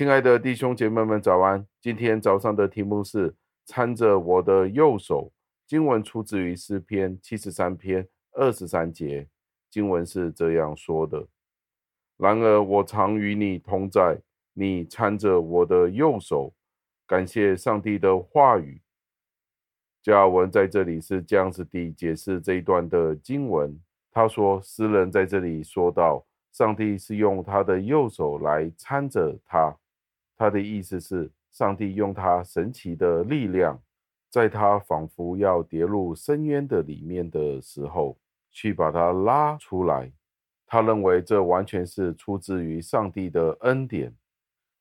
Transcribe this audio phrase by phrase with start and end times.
[0.00, 1.66] 亲爱的弟兄姐妹们，早安！
[1.78, 3.36] 今天早上的题目是
[3.66, 5.30] 搀着我的右手。
[5.66, 9.28] 经文出自于诗篇七十三篇二十三节，
[9.68, 11.26] 经文是这样说的：
[12.16, 14.18] 然而我常与你同在，
[14.54, 16.54] 你搀着我的右手。
[17.06, 18.80] 感谢上帝的话语。
[20.02, 23.78] 加尔文在这里是这样子地解释这一段的经文。
[24.10, 29.76] 他说，诗人在这里说到，上帝是用他的右手来搀着他。
[30.40, 33.78] 他的意思是，上帝用他神奇的力量。
[34.30, 38.18] 在他仿佛要跌入深渊的里面的时候，
[38.50, 40.10] 去把他拉出来。
[40.66, 44.16] 他认为这完全是出自于上帝的恩典，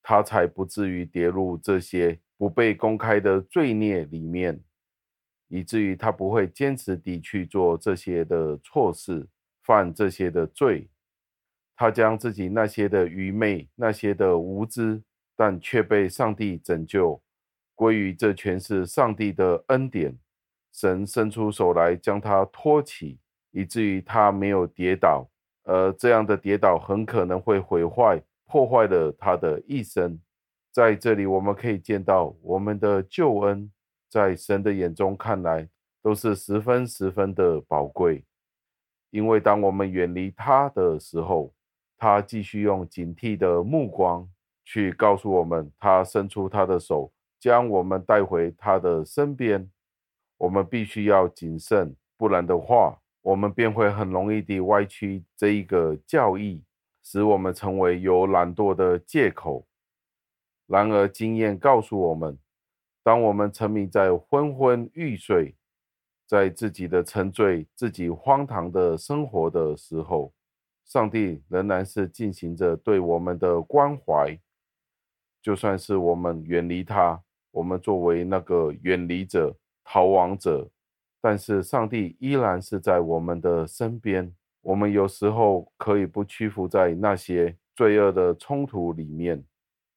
[0.00, 4.62] 他才不至于跌入这些不被公开的罪孽里面，
[5.48, 9.26] 以至于他不会坚持地去做这些的错事，
[9.64, 10.88] 犯这些的罪。
[11.74, 15.02] 他将自己那些的愚昧、那些的无知，
[15.40, 17.18] 但却被上帝拯救。
[17.74, 20.14] 归于这全是上帝的恩典，
[20.70, 23.18] 神伸出手来将他托起，
[23.50, 25.26] 以至于他没有跌倒，
[25.64, 30.20] 而这样的跌倒很可能会毁坏、破坏了他的一生。
[30.70, 33.72] 在这里，我们可以见到我们的救恩，
[34.10, 35.66] 在神的眼中看来
[36.02, 38.22] 都是十分十分的宝贵，
[39.08, 41.54] 因为当我们远离他的时候，
[41.96, 44.28] 他继续用警惕的目光
[44.72, 47.12] 去告诉我们，他伸出他的手。
[47.40, 49.68] 将我们带回他的身边，
[50.36, 56.62] 我们必须要谨慎，不然的话，我们便会很容易地歪曲这一个教义，
[57.02, 59.66] 使我们成为有懒惰的借口。
[60.68, 62.38] 然而，经验告诉我们，
[63.02, 65.56] 当我们沉迷在昏昏欲睡，
[66.28, 70.32] 在自己的沉醉、自己荒唐的生活的时候，
[70.86, 74.38] 上帝仍然是进行着对我们的关怀，
[75.42, 77.20] 就算是我们远离他。
[77.52, 80.70] 我们作为那个远离者、逃亡者，
[81.20, 84.32] 但是上帝依然是在我们的身边。
[84.62, 89.42] 我们有时候可以不屈服在那些罪恶的冲突里面，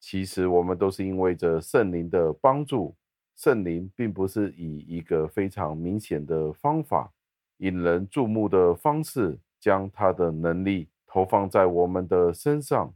[0.00, 2.96] 其实我们都是因为着圣灵的帮助。
[3.36, 7.12] 圣灵并不是以一个非常明显的方法、
[7.58, 12.92] 引人注目的方式，将他的能力投放在我们的身上。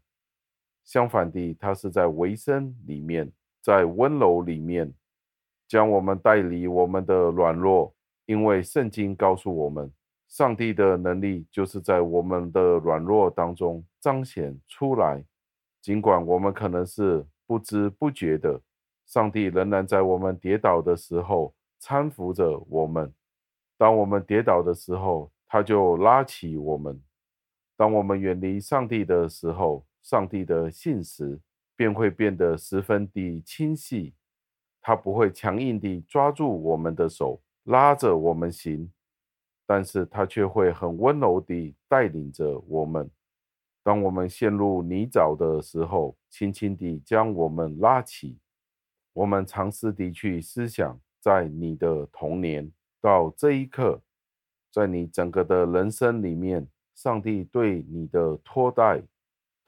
[0.90, 3.30] 相反地，他是在维生里面。
[3.62, 4.92] 在温柔里面，
[5.68, 7.94] 将我们带离我们的软弱，
[8.26, 9.88] 因为圣经告诉我们，
[10.26, 15.24] 上帝的能力就是在我们的软弱当中彰显出来。
[15.80, 18.60] 尽管我们可能是不知不觉的，
[19.06, 23.14] 上帝仍然在我们跌倒的时候搀扶着我们。
[23.78, 27.00] 当我们跌倒的时候，他就拉起我们。
[27.76, 31.40] 当我们远离上帝的时候，上帝的信实。
[31.76, 34.12] 便会变得十分的清晰，
[34.82, 38.92] 他不会强硬地抓住我们的手，拉着我们行，
[39.66, 43.10] 但是他却会很温柔地带领着我们。
[43.82, 48.38] 当我们陷入泥沼的时候，轻轻地将我们拉起。
[49.14, 54.02] 我们尝试地去思想，在你的童年到这一刻，
[54.70, 59.02] 在你整个的人生里面，上帝对你的托带。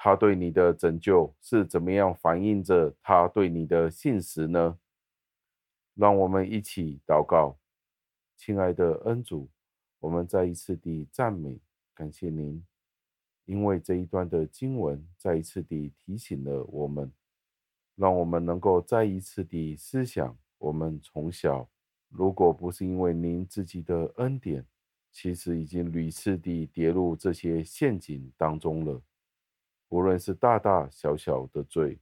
[0.05, 4.77] 他对你的拯救是怎么样反映着他对你的信实呢？
[5.95, 7.57] 让我们一起祷告，
[8.37, 9.49] 亲爱的恩主，
[10.01, 11.61] 我们再一次地赞美
[11.95, 12.67] 感谢您，
[13.45, 17.13] 因为这一段的经文再一次地提醒了我们，
[17.95, 21.71] 让我们能够再一次地思想，我们从小
[22.09, 24.67] 如果不是因为您自己的恩典，
[25.13, 29.01] 其实已经屡次地跌入这些陷阱当中了。
[29.93, 31.99] 无论是大大小小的罪，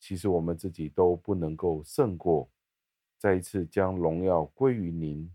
[0.00, 2.50] 其实我们自己都不能够胜过。
[3.16, 5.32] 再一次将荣耀归于您，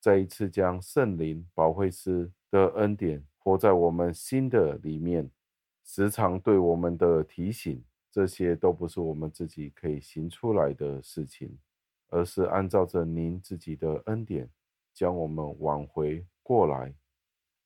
[0.00, 5.30] 再一次将圣灵保惠师的恩典活在我们心的里面，
[5.84, 11.58] 时常对我们的提醒，这些都不是我们自己可以行出来的事情，
[12.08, 14.48] 而是按照着您自己的恩典，
[14.94, 16.94] 将我们挽回过来。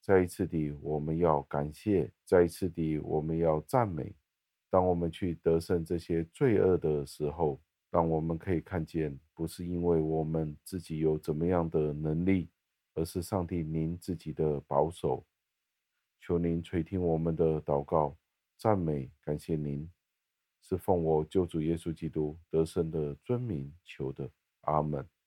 [0.08, 4.10] 再一次地，我们要感谢；再一次地，我们要赞美。
[4.70, 7.60] 当我们去得胜这些罪恶的时候，
[7.90, 12.48] 让我们可以看见，不是因为我们自己有怎么样的能力，
[12.94, 15.22] 而是上帝您自己的保守。
[16.22, 18.16] 求您垂听我们的祷告，
[18.56, 19.86] 赞美感谢您，
[20.62, 24.30] 是奉我救主耶稣基督得胜的尊名求的。
[24.62, 25.17] 阿门。